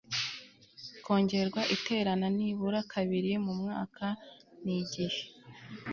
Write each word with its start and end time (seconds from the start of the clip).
kongerwa 1.05 1.61
Iterana 1.75 2.27
nibura 2.37 2.79
kabiri 2.91 3.31
mu 3.45 3.53
mwaka 3.61 4.05
n 4.63 4.65
igihe 4.79 5.21